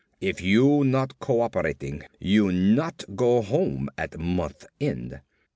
[0.19, 5.21] If you not co operating, you not go home at month end.